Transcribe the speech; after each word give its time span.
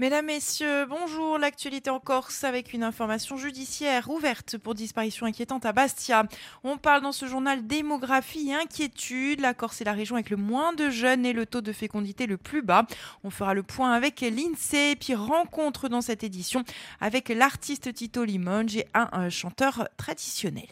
Mesdames, 0.00 0.26
Messieurs, 0.26 0.86
bonjour. 0.86 1.38
L'actualité 1.38 1.88
en 1.88 2.00
Corse 2.00 2.42
avec 2.42 2.72
une 2.72 2.82
information 2.82 3.36
judiciaire 3.36 4.10
ouverte 4.10 4.58
pour 4.58 4.74
disparition 4.74 5.24
inquiétante 5.24 5.64
à 5.66 5.72
Bastia. 5.72 6.24
On 6.64 6.78
parle 6.78 7.02
dans 7.02 7.12
ce 7.12 7.26
journal 7.26 7.64
démographie 7.64 8.50
et 8.50 8.54
inquiétude. 8.54 9.40
La 9.40 9.54
Corse 9.54 9.80
est 9.82 9.84
la 9.84 9.92
région 9.92 10.16
avec 10.16 10.30
le 10.30 10.36
moins 10.36 10.72
de 10.72 10.90
jeunes 10.90 11.24
et 11.24 11.32
le 11.32 11.46
taux 11.46 11.60
de 11.60 11.70
fécondité 11.72 12.26
le 12.26 12.38
plus 12.38 12.62
bas. 12.62 12.86
On 13.22 13.30
fera 13.30 13.54
le 13.54 13.62
point 13.62 13.92
avec 13.92 14.20
l'INSEE, 14.20 14.96
puis 14.96 15.14
rencontre 15.14 15.88
dans 15.88 16.00
cette 16.00 16.24
édition 16.24 16.64
avec 17.00 17.28
l'artiste 17.28 17.94
Tito 17.94 18.24
Limonge 18.24 18.76
et 18.76 18.86
un 18.94 19.30
chanteur 19.30 19.88
traditionnel. 19.96 20.66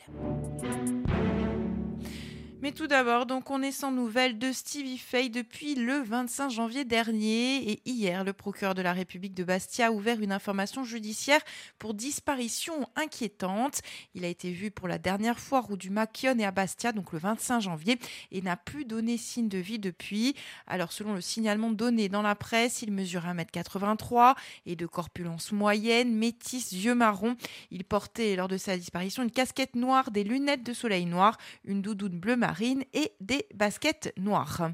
Mais 2.63 2.71
tout 2.71 2.87
d'abord, 2.87 3.27
donc 3.27 3.51
on 3.51 3.61
est 3.61 3.73
sans 3.73 3.91
nouvelles 3.91 4.39
de 4.39 4.53
Stevie 4.53 4.97
Fay 4.97 5.31
depuis 5.31 5.75
le 5.75 6.01
25 6.01 6.49
janvier 6.49 6.85
dernier 6.85 7.57
et 7.73 7.83
hier, 7.87 8.23
le 8.23 8.33
procureur 8.33 8.77
de 8.77 8.83
la 8.83 8.93
République 8.93 9.35
de 9.35 9.43
Bastia 9.43 9.89
a 9.89 9.91
ouvert 9.91 10.21
une 10.21 10.31
information 10.31 10.85
judiciaire 10.85 11.41
pour 11.81 11.93
disparition 11.93 12.89
inquiétante. 12.95 13.81
Il 14.15 14.25
a 14.25 14.29
été 14.29 14.53
vu 14.53 14.71
pour 14.71 14.87
la 14.87 14.99
dernière 14.99 15.41
fois 15.41 15.63
rue 15.63 15.77
du 15.77 15.91
Machion 15.91 16.39
et 16.39 16.45
à 16.45 16.53
Bastia, 16.53 16.93
donc 16.93 17.13
le 17.13 17.19
25 17.19 17.63
janvier, 17.63 17.99
et 18.31 18.43
n'a 18.43 18.57
plus 18.57 18.85
donné 18.85 19.17
signe 19.17 19.49
de 19.49 19.59
vie 19.59 19.81
depuis. 19.81 20.37
Alors 20.69 20.93
selon 20.93 21.15
le 21.15 21.21
signalement 21.21 21.73
donné 21.73 22.09
dans 22.09 22.23
la 22.23 22.37
presse, 22.37 22.81
il 22.83 22.93
mesure 22.93 23.23
1m83 23.23 24.37
et 24.67 24.77
de 24.77 24.87
corpulence 24.87 25.51
moyenne, 25.51 26.15
métis, 26.15 26.71
yeux 26.71 26.95
marrons. 26.95 27.35
Il 27.73 27.83
portait 27.83 28.37
lors 28.37 28.47
de 28.47 28.57
sa 28.57 28.77
disparition 28.77 29.25
une 29.25 29.33
casquette 29.33 29.75
noire, 29.75 30.13
des 30.13 30.23
lunettes 30.23 30.63
de 30.63 30.73
soleil 30.73 31.07
noir, 31.07 31.39
une 31.65 31.83
doudoune 31.83 32.21
bleu 32.21 32.37
marine 32.37 32.52
et 32.93 33.13
des 33.21 33.47
baskets 33.55 34.13
noires. 34.17 34.71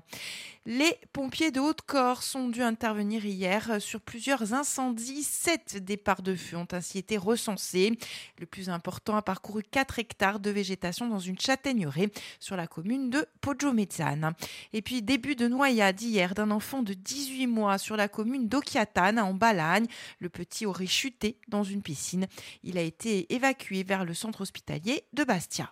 Les 0.66 0.98
pompiers 1.14 1.50
de 1.50 1.60
Haute-Corse 1.60 2.34
ont 2.34 2.50
dû 2.50 2.60
intervenir 2.60 3.24
hier 3.24 3.80
sur 3.80 4.02
plusieurs 4.02 4.52
incendies. 4.52 5.22
Sept 5.22 5.82
départs 5.82 6.20
de 6.20 6.34
feu 6.34 6.58
ont 6.58 6.68
ainsi 6.72 6.98
été 6.98 7.16
recensés. 7.16 7.98
Le 8.38 8.44
plus 8.44 8.68
important 8.68 9.16
a 9.16 9.22
parcouru 9.22 9.62
4 9.62 9.98
hectares 9.98 10.40
de 10.40 10.50
végétation 10.50 11.08
dans 11.08 11.20
une 11.20 11.38
châtaigneraie 11.38 12.10
sur 12.38 12.54
la 12.54 12.66
commune 12.66 13.08
de 13.08 13.24
Poggiomezzane. 13.40 14.34
Et 14.74 14.82
puis 14.82 15.00
début 15.00 15.36
de 15.36 15.48
noyade 15.48 16.02
hier 16.02 16.34
d'un 16.34 16.50
enfant 16.50 16.82
de 16.82 16.92
18 16.92 17.46
mois 17.46 17.78
sur 17.78 17.96
la 17.96 18.08
commune 18.08 18.46
d'Occhiatane 18.46 19.18
en 19.18 19.32
Balagne. 19.32 19.86
Le 20.18 20.28
petit 20.28 20.66
aurait 20.66 20.86
chuté 20.86 21.38
dans 21.48 21.64
une 21.64 21.82
piscine. 21.82 22.26
Il 22.62 22.76
a 22.76 22.82
été 22.82 23.32
évacué 23.34 23.84
vers 23.84 24.04
le 24.04 24.12
centre 24.12 24.42
hospitalier 24.42 25.04
de 25.14 25.24
Bastia. 25.24 25.70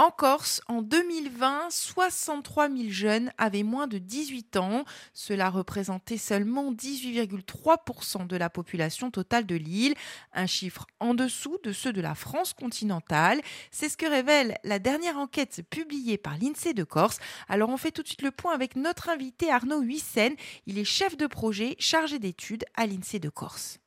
En 0.00 0.10
Corse, 0.10 0.62
en 0.66 0.80
2020, 0.80 1.68
63 1.68 2.70
000 2.70 2.84
jeunes 2.88 3.30
avaient 3.36 3.62
moins 3.62 3.86
de 3.86 3.98
18 3.98 4.56
ans. 4.56 4.86
Cela 5.12 5.50
représentait 5.50 6.16
seulement 6.16 6.72
18,3% 6.72 8.26
de 8.26 8.36
la 8.38 8.48
population 8.48 9.10
totale 9.10 9.44
de 9.44 9.56
l'île, 9.56 9.94
un 10.32 10.46
chiffre 10.46 10.86
en 11.00 11.12
dessous 11.12 11.58
de 11.64 11.72
ceux 11.72 11.92
de 11.92 12.00
la 12.00 12.14
France 12.14 12.54
continentale. 12.54 13.42
C'est 13.70 13.90
ce 13.90 13.98
que 13.98 14.06
révèle 14.06 14.56
la 14.64 14.78
dernière 14.78 15.18
enquête 15.18 15.60
publiée 15.68 16.16
par 16.16 16.38
l'INSEE 16.38 16.72
de 16.72 16.84
Corse. 16.84 17.18
Alors 17.50 17.68
on 17.68 17.76
fait 17.76 17.92
tout 17.92 18.02
de 18.02 18.08
suite 18.08 18.22
le 18.22 18.30
point 18.30 18.54
avec 18.54 18.76
notre 18.76 19.10
invité 19.10 19.50
Arnaud 19.50 19.82
Huissen. 19.82 20.34
Il 20.64 20.78
est 20.78 20.84
chef 20.84 21.18
de 21.18 21.26
projet 21.26 21.76
chargé 21.78 22.18
d'études 22.18 22.64
à 22.74 22.86
l'INSEE 22.86 23.18
de 23.18 23.28
Corse 23.28 23.80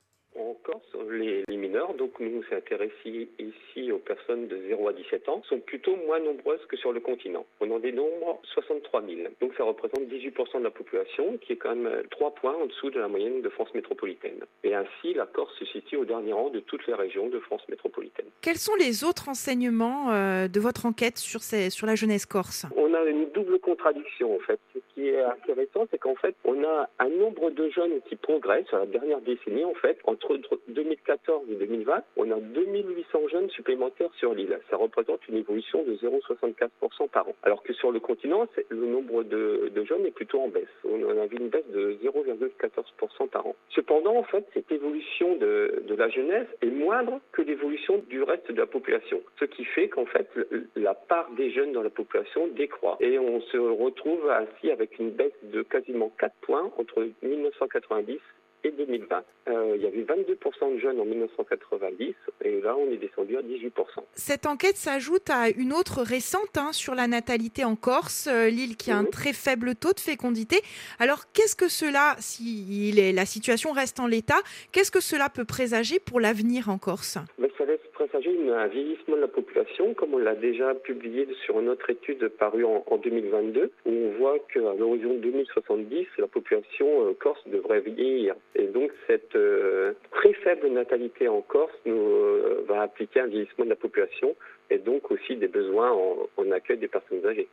les, 1.09 1.57
mineurs, 1.57 1.93
donc 1.93 2.19
nous 2.19 2.39
on 2.39 2.43
s'est 2.49 2.55
intéressé 2.55 3.29
ici 3.39 3.91
aux 3.91 3.99
personnes 3.99 4.47
de 4.47 4.57
0 4.67 4.87
à 4.89 4.93
17 4.93 5.29
ans, 5.29 5.41
sont 5.47 5.59
plutôt 5.59 5.95
moins 5.95 6.19
nombreuses 6.19 6.65
que 6.67 6.77
sur 6.77 6.91
le 6.91 6.99
continent. 6.99 7.45
On 7.61 7.71
en 7.71 7.79
dénombre 7.79 8.39
63 8.53 9.03
000. 9.05 9.29
Donc 9.41 9.53
ça 9.57 9.63
représente 9.63 10.01
18% 10.01 10.59
de 10.59 10.63
la 10.63 10.71
population, 10.71 11.37
qui 11.37 11.53
est 11.53 11.55
quand 11.57 11.75
même 11.75 12.03
3 12.11 12.31
points 12.35 12.55
en 12.55 12.65
dessous 12.65 12.89
de 12.89 12.99
la 12.99 13.07
moyenne 13.07 13.41
de 13.41 13.49
France 13.49 13.73
métropolitaine. 13.73 14.39
Et 14.63 14.73
ainsi, 14.73 15.13
la 15.13 15.25
Corse 15.25 15.53
se 15.59 15.65
situe 15.65 15.97
au 15.97 16.05
dernier 16.05 16.33
rang 16.33 16.49
de 16.49 16.59
toutes 16.59 16.85
les 16.87 16.93
régions 16.93 17.29
de 17.29 17.39
France 17.39 17.61
métropolitaine. 17.69 18.27
Quels 18.41 18.57
sont 18.57 18.75
les 18.75 19.03
autres 19.03 19.29
enseignements 19.29 20.11
euh, 20.11 20.47
de 20.47 20.59
votre 20.59 20.85
enquête 20.85 21.17
sur, 21.17 21.41
ces, 21.41 21.69
sur 21.69 21.87
la 21.87 21.95
jeunesse 21.95 22.25
corse? 22.25 22.65
On 22.75 22.93
a 22.93 23.03
une 23.03 23.29
double 23.31 23.59
contradiction 23.59 24.35
en 24.35 24.39
fait. 24.39 24.59
Ce 24.95 25.01
qui 25.01 25.09
est 25.09 25.23
intéressant, 25.23 25.87
c'est 25.89 25.97
qu'en 25.97 26.15
fait, 26.15 26.35
on 26.45 26.63
a 26.63 26.89
un 26.99 27.09
nombre 27.09 27.49
de 27.49 27.69
jeunes 27.69 28.01
qui 28.07 28.15
progressent 28.15 28.67
sur 28.67 28.77
la 28.77 28.85
dernière 28.85 29.21
décennie 29.21 29.65
en 29.65 29.73
fait, 29.73 29.97
entre 30.05 30.37
2000 30.67 30.93
2014 30.93 31.43
et 31.51 31.55
2020, 31.55 32.03
on 32.17 32.31
a 32.31 32.39
2800 32.39 33.27
jeunes 33.29 33.49
supplémentaires 33.49 34.11
sur 34.17 34.33
l'île. 34.33 34.59
Ça 34.69 34.77
représente 34.77 35.27
une 35.27 35.37
évolution 35.37 35.83
de 35.83 35.93
0,64% 35.95 37.09
par 37.09 37.27
an. 37.27 37.35
Alors 37.43 37.63
que 37.63 37.73
sur 37.73 37.91
le 37.91 37.99
continent, 37.99 38.47
le 38.69 38.85
nombre 38.85 39.23
de, 39.23 39.71
jeunes 39.85 40.05
est 40.05 40.11
plutôt 40.11 40.39
en 40.39 40.47
baisse. 40.47 40.67
On 40.85 41.21
a 41.21 41.25
vu 41.25 41.37
une 41.37 41.49
baisse 41.49 41.67
de 41.73 41.97
0,14% 42.03 43.27
par 43.29 43.47
an. 43.47 43.55
Cependant, 43.69 44.15
en 44.15 44.23
fait, 44.23 44.45
cette 44.53 44.71
évolution 44.71 45.35
de 45.35 45.95
la 45.97 46.09
jeunesse 46.09 46.47
est 46.61 46.67
moindre 46.67 47.19
que 47.31 47.41
l'évolution 47.41 48.01
du 48.09 48.23
reste 48.23 48.51
de 48.51 48.59
la 48.59 48.67
population. 48.67 49.21
Ce 49.39 49.45
qui 49.45 49.65
fait 49.65 49.89
qu'en 49.89 50.05
fait, 50.05 50.29
la 50.75 50.93
part 50.93 51.29
des 51.31 51.51
jeunes 51.51 51.73
dans 51.73 51.83
la 51.83 51.89
population 51.89 52.47
décroît. 52.47 52.97
Et 52.99 53.19
on 53.19 53.41
se 53.41 53.57
retrouve 53.57 54.29
ainsi 54.29 54.71
avec 54.71 54.82
une 54.99 55.11
baisse 55.11 55.31
de 55.43 55.61
quasiment 55.63 56.11
4 56.19 56.33
points 56.41 56.71
entre 56.77 57.07
1990 57.21 58.19
et 58.63 58.71
2020. 58.71 59.23
Euh, 59.49 59.73
il 59.75 59.81
y 59.81 59.87
avait 59.87 60.03
22% 60.03 60.75
de 60.75 60.79
jeunes 60.79 60.99
en 60.99 61.05
1990 61.05 62.15
et 62.41 62.61
là 62.61 62.75
on 62.77 62.89
est 62.91 62.97
descendu 62.97 63.37
à 63.37 63.41
18%. 63.41 63.71
Cette 64.13 64.45
enquête 64.45 64.77
s'ajoute 64.77 65.29
à 65.29 65.49
une 65.49 65.73
autre 65.73 66.01
récente 66.01 66.57
hein, 66.57 66.71
sur 66.71 66.95
la 66.95 67.07
natalité 67.07 67.65
en 67.65 67.75
Corse, 67.75 68.27
euh, 68.27 68.49
l'île 68.49 68.77
qui 68.77 68.91
a 68.91 68.97
un 68.97 69.05
très 69.05 69.33
faible 69.33 69.75
taux 69.75 69.93
de 69.93 69.99
fécondité. 69.99 70.61
Alors 70.99 71.31
qu'est-ce 71.33 71.55
que 71.55 71.67
cela, 71.67 72.15
si 72.19 72.93
la 73.13 73.25
situation 73.25 73.71
reste 73.71 73.99
en 73.99 74.07
l'état, 74.07 74.39
qu'est-ce 74.71 74.91
que 74.91 75.01
cela 75.01 75.29
peut 75.29 75.45
présager 75.45 75.99
pour 75.99 76.19
l'avenir 76.19 76.69
en 76.69 76.77
Corse? 76.77 77.17
Mais 77.37 77.51
Ça 77.57 77.65
laisse 77.65 77.79
présager 78.07 78.37
un 78.51 78.67
vieillissement 78.67 79.15
de 79.15 79.21
la 79.21 79.27
population, 79.27 79.93
comme 79.93 80.13
on 80.13 80.17
l'a 80.17 80.35
déjà 80.35 80.73
publié 80.73 81.27
sur 81.45 81.59
une 81.59 81.69
autre 81.69 81.89
étude 81.89 82.27
parue 82.27 82.65
en, 82.65 82.97
2022, 82.97 83.71
où 83.85 83.89
on 83.89 84.09
voit 84.17 84.39
qu'à 84.53 84.59
l'horizon 84.59 85.15
2070, 85.15 86.07
la 86.17 86.27
population 86.27 87.07
euh, 87.07 87.13
corse 87.13 87.41
devrait 87.47 87.81
vieillir. 87.81 88.35
Et 88.55 88.67
donc 88.67 88.91
cette 89.07 89.35
euh, 89.35 89.93
très 90.11 90.33
faible 90.33 90.67
natalité 90.69 91.27
en 91.27 91.41
Corse 91.41 91.71
euh, 91.87 92.63
va 92.67 92.81
appliquer 92.81 93.21
un 93.21 93.27
vieillissement 93.27 93.65
de 93.65 93.69
la 93.69 93.75
population 93.75 94.35
et 94.69 94.77
donc 94.77 95.09
aussi 95.11 95.35
des 95.35 95.47
besoins 95.47 95.91
en 95.91 96.51
accueil 96.51 96.77
des 96.77 96.87
personnes 96.87 97.25
âgées. 97.25 97.47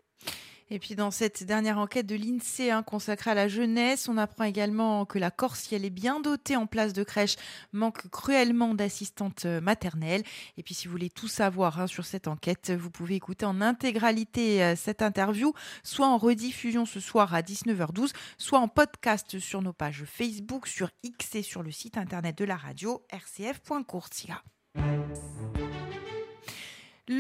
Et 0.71 0.79
puis 0.79 0.95
dans 0.95 1.11
cette 1.11 1.43
dernière 1.43 1.79
enquête 1.79 2.07
de 2.07 2.15
l'INSEE 2.15 2.71
hein, 2.71 2.83
consacrée 2.83 3.33
à 3.33 3.35
la 3.35 3.49
jeunesse, 3.49 4.09
on 4.09 4.17
apprend 4.17 4.45
également 4.45 5.05
que 5.05 5.19
la 5.19 5.31
Corse, 5.31 5.61
si 5.61 5.75
elle 5.75 5.85
est 5.85 5.91
bien 5.91 6.21
dotée 6.21 6.57
en 6.57 6.67
place 6.67 6.93
de 6.93 7.03
crèche, 7.03 7.37
manque 7.73 8.09
cruellement 8.11 8.75
d'assistantes 8.75 9.47
euh, 9.47 9.61
maternelles. 9.61 10.23
Et 10.57 10.63
puis 10.63 10.75
si 10.75 10.87
vous 10.87 10.93
voulez 10.93 11.11
tout 11.11 11.29
savoir 11.29 11.81
hein, 11.81 11.87
sur 11.89 12.07
cette 12.07 12.29
enquête, 12.29 12.71
vous 12.71 12.91
pouvez 12.91 13.17
écouter 13.17 13.47
en 13.47 13.61
intégralité 13.61 14.63
euh, 14.63 14.75
cette 14.77 15.03
interview, 15.03 15.53
soit 15.83 16.07
en 16.07 16.19
rediffusion 16.19 16.87
ce 16.87 17.01
soir 17.01 17.35
à 17.35 17.43
19h12, 17.43 18.13
soit 18.39 18.61
en 18.61 18.69
podcast 18.69 19.39
sur 19.41 19.63
nos 19.63 19.73
pages 19.73 20.05
Facebook, 20.07 20.69
sur 20.69 20.91
X 21.03 21.35
et 21.35 21.43
sur 21.43 21.63
le 21.63 21.73
site 21.73 21.97
internet 21.97 22.39
de 22.39 22.45
la 22.45 22.57
radio 22.57 23.03
rcf.courtiga. 23.13 24.43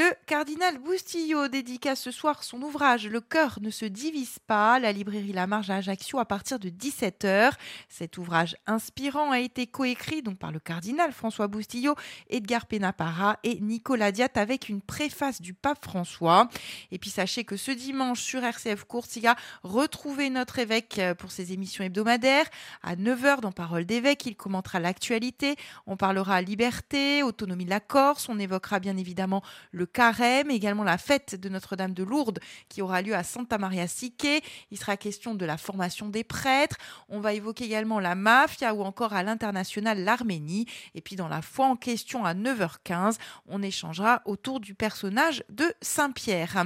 Le 0.00 0.14
cardinal 0.24 0.78
Boustillot 0.78 1.48
dédicace 1.48 2.00
ce 2.00 2.10
soir 2.10 2.42
son 2.42 2.62
ouvrage 2.62 3.06
Le 3.06 3.20
cœur 3.20 3.58
ne 3.60 3.68
se 3.68 3.84
divise 3.84 4.38
pas, 4.46 4.78
la 4.78 4.92
librairie 4.92 5.34
La 5.34 5.46
Marge 5.46 5.68
à 5.68 5.74
Ajaccio 5.74 6.18
à 6.18 6.24
partir 6.24 6.58
de 6.58 6.70
17h. 6.70 7.52
Cet 7.90 8.16
ouvrage 8.16 8.56
inspirant 8.66 9.30
a 9.30 9.40
été 9.40 9.66
coécrit 9.66 10.22
donc 10.22 10.38
par 10.38 10.52
le 10.52 10.58
cardinal 10.58 11.12
François 11.12 11.48
Boustillot, 11.48 11.96
Edgar 12.30 12.64
Penapara 12.64 13.38
et 13.42 13.60
Nicolas 13.60 14.10
Diat 14.10 14.30
avec 14.36 14.70
une 14.70 14.80
préface 14.80 15.42
du 15.42 15.52
pape 15.52 15.84
François. 15.84 16.48
Et 16.92 16.98
puis 16.98 17.10
sachez 17.10 17.44
que 17.44 17.58
ce 17.58 17.70
dimanche 17.70 18.22
sur 18.22 18.42
RCF 18.42 18.84
Courtiga, 18.84 19.36
retrouvez 19.64 20.30
notre 20.30 20.60
évêque 20.60 20.98
pour 21.18 21.30
ses 21.30 21.52
émissions 21.52 21.84
hebdomadaires. 21.84 22.46
À 22.82 22.96
9h 22.96 23.40
dans 23.42 23.52
Parole 23.52 23.84
d'évêque, 23.84 24.24
il 24.24 24.34
commentera 24.34 24.80
l'actualité. 24.80 25.56
On 25.86 25.98
parlera 25.98 26.40
liberté, 26.40 27.22
autonomie 27.22 27.66
de 27.66 27.70
la 27.70 27.80
Corse, 27.80 28.30
on 28.30 28.38
évoquera 28.38 28.80
bien 28.80 28.96
évidemment 28.96 29.42
le 29.72 29.89
carême, 29.92 30.50
également 30.50 30.84
la 30.84 30.98
fête 30.98 31.34
de 31.34 31.48
Notre-Dame 31.48 31.94
de 31.94 32.02
Lourdes 32.02 32.40
qui 32.68 32.82
aura 32.82 33.02
lieu 33.02 33.14
à 33.14 33.22
Santa 33.22 33.58
Maria 33.58 33.86
Sique. 33.86 34.26
Il 34.70 34.78
sera 34.78 34.96
question 34.96 35.34
de 35.34 35.44
la 35.44 35.56
formation 35.56 36.08
des 36.08 36.24
prêtres. 36.24 36.76
On 37.08 37.20
va 37.20 37.34
évoquer 37.34 37.64
également 37.64 38.00
la 38.00 38.14
mafia 38.14 38.74
ou 38.74 38.82
encore 38.82 39.12
à 39.12 39.22
l'international 39.22 40.02
l'Arménie. 40.02 40.66
Et 40.94 41.00
puis 41.00 41.16
dans 41.16 41.28
la 41.28 41.42
foi 41.42 41.66
en 41.66 41.76
question 41.76 42.24
à 42.24 42.34
9h15, 42.34 43.16
on 43.48 43.62
échangera 43.62 44.22
autour 44.24 44.60
du 44.60 44.74
personnage 44.74 45.44
de 45.48 45.72
Saint-Pierre. 45.80 46.64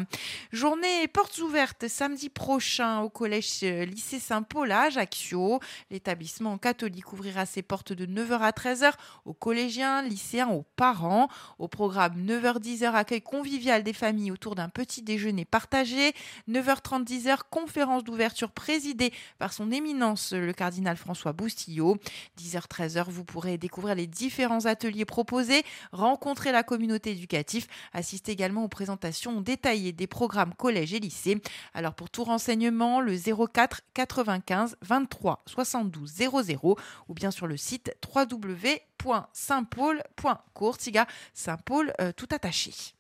Journée 0.53 1.09
portes 1.09 1.39
ouvertes 1.39 1.89
samedi 1.89 2.29
prochain 2.29 3.01
au 3.01 3.09
collège 3.09 3.61
euh, 3.63 3.85
lycée 3.85 4.19
Saint-Paul 4.19 4.71
à 4.73 4.83
Ajaccio. 4.83 5.61
L'établissement 5.91 6.59
catholique 6.59 7.13
ouvrira 7.13 7.47
ses 7.47 7.63
portes 7.63 7.93
de 7.93 8.07
9h 8.07 8.41
à 8.41 8.51
13h 8.51 8.93
aux 9.25 9.35
collégiens, 9.35 10.03
lycéens, 10.03 10.49
aux 10.49 10.65
parents. 10.77 11.29
Au 11.59 11.69
programme 11.69 12.25
9h-10h, 12.25 12.93
accueil 13.05 13.21
convivial 13.21 13.83
des 13.83 13.93
familles 13.93 14.31
autour 14.31 14.55
d'un 14.55 14.71
petit 14.71 15.03
déjeuner 15.03 15.45
partagé. 15.45 16.15
9h30, 16.49 17.05
10h, 17.05 17.41
conférence 17.51 18.03
d'ouverture 18.03 18.51
présidée 18.51 19.13
par 19.39 19.53
son 19.53 19.71
éminence 19.71 20.33
le 20.33 20.55
cardinal 20.55 20.97
François 20.97 21.35
Boustillot. 21.35 21.99
10h, 22.39 22.67
13h, 22.67 23.11
vous 23.11 23.25
pourrez 23.25 23.59
découvrir 23.59 23.95
les 23.95 24.07
différents 24.07 24.65
ateliers 24.65 25.05
proposés, 25.05 25.65
rencontrer 25.93 26.51
la 26.51 26.63
communauté 26.63 27.11
éducative, 27.11 27.67
assister 27.93 28.33
également 28.33 28.65
aux 28.65 28.69
présentations 28.69 29.43
détaillées 29.43 29.93
des 29.93 30.07
programmes 30.07 30.55
collège 30.55 30.95
et 30.95 31.01
lycée. 31.01 31.43
Alors 31.75 31.93
pour 31.95 32.09
tout 32.09 32.25
renseignement, 32.25 33.03
le 33.03 33.19
04 33.19 33.83
95 33.93 34.79
23 34.81 35.43
72 35.47 36.11
00 36.11 36.79
ou 37.09 37.15
bien 37.15 37.31
sur 37.31 37.47
le 37.47 37.59
site 37.59 37.95
www.saintpaul.courtiga, 38.15 41.07
Saint-Paul 41.35 41.93
euh, 42.01 42.13
tout 42.13 42.29
attaché. 42.31 42.94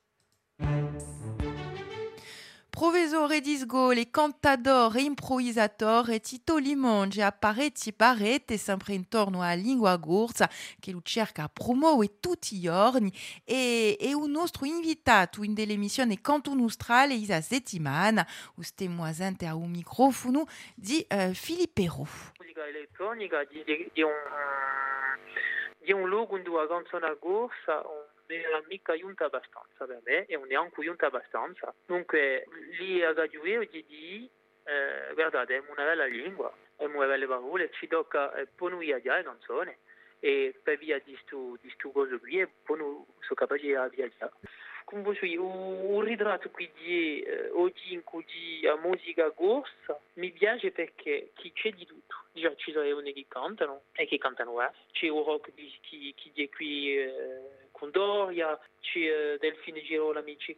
Professore 2.75 3.41
disgo, 3.41 3.93
cantador 4.11 4.97
e 4.97 5.03
improvisator 5.03 6.11
e 6.11 6.21
Tito 6.21 6.59
Limonge 6.59 7.23
apparecchi 7.23 7.93
parete 7.93 8.57
sempre 8.57 8.95
intorno 8.95 9.43
alla 9.43 9.55
lingua 9.55 9.97
gorsa 9.97 10.51
che 10.81 10.91
lo 10.91 11.01
cerca 11.01 11.45
a 11.45 11.49
promuovere 11.49 12.19
tutti 12.19 12.57
i 12.57 12.61
giorni 12.61 13.13
e, 13.45 13.97
e 13.99 14.13
un 14.13 14.31
nostro 14.31 14.67
invitato 14.67 15.45
in 15.45 15.55
delle 15.55 15.77
missioni 15.77 16.21
Canto 16.21 16.53
Nostrale 16.53 17.15
isa 17.15 17.41
settimana 17.41 18.27
stiamo 18.61 19.05
asente 19.05 19.47
a 19.47 19.55
un 19.55 19.71
microfono 19.71 20.47
di 20.75 21.07
uh, 21.09 21.33
di, 25.85 25.93
un, 25.93 26.09
luogo 26.09 26.37
gorsa 27.21 27.83
non 28.27 28.63
è 28.63 28.65
mica 28.69 28.97
giunta 28.97 29.27
abbastanza 29.27 29.87
per 29.87 30.01
me 30.05 30.27
e 30.27 30.37
non 30.37 30.51
è 30.51 30.55
anche 30.55 30.83
giunta 30.83 31.07
abbastanza. 31.07 31.75
Dunque 31.87 32.47
lì 32.79 33.03
a 33.03 33.13
Gagliuero 33.13 33.63
gli 33.63 34.29
eh, 34.65 35.13
guardate, 35.15 35.57
è 35.57 35.63
una 35.69 35.85
bella 35.85 36.07
lingua, 36.07 36.53
è 36.77 36.85
una 36.85 37.07
belle 37.07 37.27
parole, 37.27 37.71
ci 37.73 37.87
tocca 37.87 38.35
eh, 38.35 38.47
poi 38.47 38.71
noi 38.71 38.93
a 38.93 38.99
dire 38.99 39.23
canzone 39.23 39.79
e 40.21 40.59
per 40.63 40.79
via 40.79 40.99
di 41.01 41.19
questo 41.27 41.91
cosa 41.91 42.17
qui 42.19 42.41
e 42.41 42.49
poi 42.63 42.79
sono 42.79 43.07
capaci 43.35 43.67
di 43.67 43.77
viaggiare. 43.91 44.33
Come 44.85 45.03
posso 45.03 45.25
dire, 45.25 45.39
un 45.39 46.01
ritratto 46.03 46.51
qui 46.51 46.71
di 46.75 47.21
eh, 47.23 47.51
oggi 47.51 47.93
in 47.93 48.05
cui 48.05 48.25
a 48.67 48.77
musica 48.77 49.31
corsa 49.31 49.99
mi 50.15 50.31
piace 50.31 50.73
perché 50.73 51.31
chi 51.35 51.53
c'è 51.53 51.71
di 51.71 51.87
tutto. 51.87 52.17
Già 52.33 52.55
ci 52.57 52.73
sono 52.73 52.85
le 53.01 53.13
che 53.13 53.27
cantano 53.29 53.85
e 53.93 54.07
che 54.07 54.19
cantano 54.19 54.63
eh. 54.63 54.71
C'è 54.93 55.09
un 55.09 55.25
rock 55.25 55.53
di, 55.55 55.73
chi, 55.81 56.13
chi 56.15 56.49
qui 56.51 56.99
eh, 56.99 57.64
Condoria, 57.75 58.59
c'è 58.81 59.37
Delfine 59.41 59.83
Girolami 59.83 60.37
chi 60.37 60.57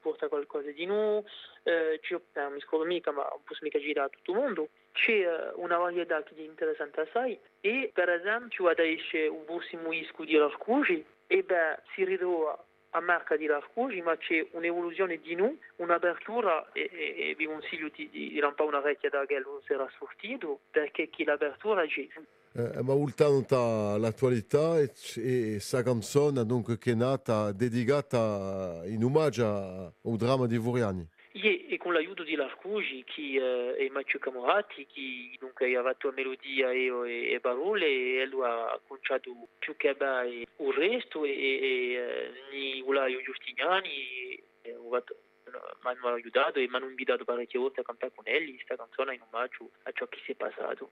porta 0.00 0.26
qualcosa 0.26 0.70
di 0.72 0.84
nuovo, 0.84 1.24
eh, 1.62 2.00
c'è, 2.02 2.14
eh, 2.14 2.48
mi 2.50 2.60
scordo 2.60 2.84
mica, 2.84 3.12
ma 3.12 3.24
non 3.30 3.40
posso 3.44 3.60
mica 3.62 3.78
girare 3.78 4.08
a 4.08 4.10
tutto 4.10 4.32
il 4.32 4.36
mondo, 4.38 4.68
c'è 4.92 5.52
una 5.54 5.76
varietà 5.76 6.22
che 6.24 6.34
è 6.34 6.40
interessante 6.40 7.02
assai. 7.02 7.38
E 7.60 7.90
per 7.94 8.10
esempio 8.10 8.68
adesso 8.68 9.16
un 9.32 9.44
bussimo 9.44 9.92
isco 9.92 10.24
di 10.24 10.34
Larcugi 10.34 11.04
e 11.28 11.42
beh 11.44 11.78
si 11.94 12.04
ritrova 12.04 12.58
a 12.90 13.00
marca 13.00 13.36
di 13.36 13.46
Larcugi 13.46 14.00
ma 14.00 14.16
c'è 14.16 14.44
un'evoluzione 14.52 15.20
di 15.20 15.34
noi, 15.36 15.56
un'apertura 15.76 16.72
e, 16.72 16.90
e, 16.92 17.30
e 17.30 17.34
vi 17.36 17.46
consiglio 17.46 17.90
di, 17.94 18.08
di, 18.10 18.30
di 18.30 18.38
lampare 18.40 18.68
una 18.68 18.80
vecchia 18.80 19.10
da 19.10 19.24
che 19.24 19.38
non 19.38 19.60
era 19.66 19.88
sortito 19.98 20.60
perché 20.70 21.08
chi 21.08 21.22
l'apertura 21.22 21.86
c'è. 21.86 22.08
Eh, 22.56 22.82
ma 22.82 22.94
ultanta 22.94 23.98
l'attualità 23.98 24.80
e, 24.80 24.90
e 25.16 25.60
sa 25.60 25.82
canzone 25.82 26.46
donc, 26.46 26.78
che 26.78 26.92
è 26.92 26.94
nata 26.94 27.52
dedicata 27.52 28.80
in 28.86 29.04
omaggio 29.04 29.44
al 29.44 30.16
dramma 30.16 30.46
di 30.46 30.56
Vuriani. 30.56 31.06
E, 31.32 31.66
e 31.68 31.76
con 31.76 31.92
l'aiuto 31.92 32.22
di 32.22 32.34
Larcugi 32.34 33.04
chi, 33.04 33.36
eh, 33.36 33.74
e 33.76 33.90
Matteo 33.90 34.18
Camorati 34.18 34.86
che 34.86 35.36
dunque 35.38 35.76
ha 35.76 35.82
fatto 35.82 36.10
melodia 36.16 36.72
e, 36.72 36.86
e, 36.86 37.32
e 37.34 37.40
parole 37.40 38.22
e 38.22 38.26
lui 38.26 38.46
ha 38.46 38.80
conciato 38.86 39.30
più 39.58 39.76
che 39.76 39.92
bene 39.92 40.46
il 40.56 40.72
resto 40.72 41.26
e, 41.26 41.30
e, 41.30 42.32
e 42.52 42.82
Ulaio 42.86 43.20
Giustiniani 43.20 44.42
mi 44.64 46.08
hanno 46.08 46.14
aiutato 46.14 46.58
e 46.58 46.68
mi 46.68 46.76
hanno 46.76 46.88
invitato 46.88 47.24
parecchie 47.24 47.60
volte 47.60 47.80
a 47.80 47.84
cantare 47.84 48.12
con 48.14 48.24
elli 48.26 48.54
questa 48.54 48.76
canzone 48.76 49.14
in 49.14 49.20
omaggio 49.30 49.70
a 49.82 49.92
ciò 49.92 50.06
che 50.06 50.18
si 50.24 50.32
è 50.32 50.34
passato. 50.34 50.88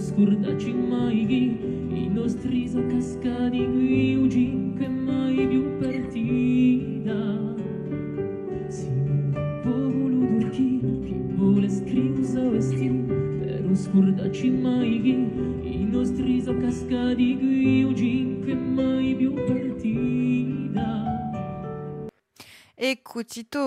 Scordaci 0.00 0.72
mai 0.72 1.26
chi 1.26 1.58
i 1.92 2.08
nostri 2.08 2.66
sono 2.68 2.86
cascati 2.86 3.66
qui 3.66 4.14
uggi 4.16 4.72
che 4.78 4.88
mai 4.88 5.46
più 5.46 5.76
partita 5.78 7.12
un 7.12 7.60
popolo 9.62 10.48
chi 10.48 10.80
chi 11.04 11.14
vuole 11.34 11.68
scrivere 11.68 12.48
vestito 12.50 13.12
per 13.12 13.60
non 13.62 13.76
scordaci 13.76 14.50
mai 14.50 15.00
chi 15.02 15.10
i 15.68 15.84
nostri 15.84 16.40
sono 16.40 16.60
cascati 16.60 17.36
qui 17.36 17.84
uggi 17.84 18.38
che 18.44 18.54
mai 18.54 19.14
più 19.14 19.34
partita 19.34 21.19
Ecco, 22.82 23.20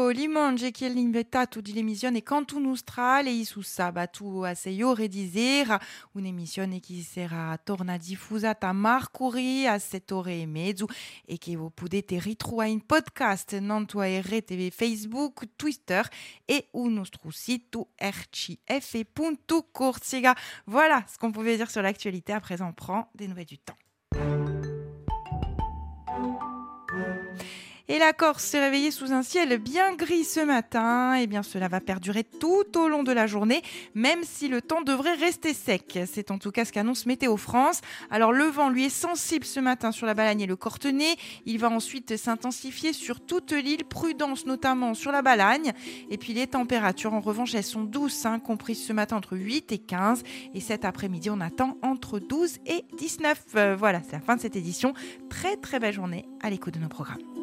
Limonge 0.10 0.72
che 0.72 0.90
l'invitato 0.90 1.62
di 1.62 1.72
l'emissione 1.72 2.24
Canto 2.24 2.58
Nostrale 2.58 3.30
e 3.30 3.46
su 3.46 3.62
sabato 3.62 4.44
a 4.44 4.56
6 4.56 4.82
ore 4.82 5.08
di 5.08 5.30
sera, 5.30 5.80
un'emissione 6.14 6.80
che 6.80 7.00
sarà 7.04 7.56
torna 7.64 7.96
diffusata 7.98 8.70
a 8.70 8.74
Mercuri 8.74 9.68
a 9.68 9.78
7 9.78 10.14
ore 10.16 10.42
e 10.42 10.48
mezzo 10.48 10.88
e 11.26 11.38
che 11.38 11.56
vous 11.56 11.72
potete 11.76 12.18
ritrovare 12.20 12.72
in 12.72 12.84
podcast 12.88 13.56
non 13.60 13.86
tua 13.86 14.08
RTV 14.08 14.72
Facebook, 14.72 15.48
Twitter 15.56 16.10
et 16.48 16.70
ou 16.72 16.90
nostro 16.90 17.30
sito 17.30 17.90
rcf.corsica. 18.00 18.66
Voilà 20.66 21.06
ce 21.08 21.20
qu'on 21.20 21.32
pouvait 21.32 21.58
dire 21.58 21.70
sur 21.70 21.84
l'actualité. 21.84 22.34
À 22.34 22.40
présent, 22.40 22.70
on 22.70 22.74
prend 22.74 23.12
des 23.14 23.28
nouvelles 23.28 23.46
du 23.46 23.60
temps. 23.60 23.78
La 28.06 28.12
Corse 28.12 28.44
s'est 28.44 28.60
réveillée 28.60 28.92
sous 28.92 29.14
un 29.14 29.24
ciel 29.24 29.58
bien 29.60 29.96
gris 29.96 30.26
ce 30.26 30.42
matin. 30.42 31.16
Et 31.18 31.24
eh 31.24 31.28
bien, 31.28 31.42
cela 31.42 31.70
va 31.70 31.80
perdurer 31.80 32.26
tout 32.26 32.78
au 32.78 32.90
long 32.90 33.02
de 33.02 33.14
la 33.14 33.28
journée, 33.28 33.62
même 33.96 34.24
si 34.24 34.50
le 34.50 34.62
temps 34.62 34.82
devrait 34.82 35.14
rester 35.14 35.54
sec. 35.54 35.98
C'est 36.06 36.30
en 36.30 36.38
tout 36.38 36.52
cas 36.52 36.66
ce 36.66 36.74
qu'annonce 36.74 37.06
Météo 37.06 37.38
France. 37.38 37.80
Alors, 38.12 38.34
le 38.34 38.44
vent, 38.44 38.68
lui, 38.70 38.86
est 38.86 38.90
sensible 38.90 39.46
ce 39.46 39.62
matin 39.62 39.94
sur 39.94 40.06
la 40.06 40.16
Balagne 40.16 40.42
et 40.42 40.48
le 40.48 40.58
Cortenay. 40.58 41.16
Il 41.46 41.60
va 41.60 41.70
ensuite 41.70 42.18
s'intensifier 42.18 42.92
sur 42.92 43.26
toute 43.26 43.54
l'île. 43.54 43.86
Prudence 43.86 44.46
notamment 44.46 44.96
sur 44.96 45.14
la 45.14 45.22
Balagne. 45.22 45.72
Et 46.10 46.18
puis, 46.18 46.34
les 46.34 46.48
températures, 46.48 47.14
en 47.14 47.22
revanche, 47.22 47.56
elles 47.56 47.64
sont 47.64 47.84
douces, 47.84 48.26
hein, 48.26 48.40
comprises 48.40 48.84
ce 48.84 48.92
matin 48.92 49.16
entre 49.16 49.38
8 49.38 49.72
et 49.72 49.78
15. 49.78 50.24
Et 50.54 50.60
cet 50.60 50.84
après-midi, 50.84 51.30
on 51.30 51.40
attend 51.40 51.78
entre 51.82 52.20
12 52.20 52.58
et 52.66 52.84
19. 52.98 53.44
Euh, 53.56 53.76
voilà, 53.80 54.02
c'est 54.04 54.12
la 54.12 54.20
fin 54.20 54.36
de 54.36 54.42
cette 54.42 54.58
édition. 54.58 54.94
Très, 55.30 55.56
très 55.56 55.80
belle 55.80 55.94
journée 55.94 56.26
à 56.42 56.50
l'écoute 56.50 56.74
de 56.74 56.80
nos 56.80 56.90
programmes. 56.90 57.43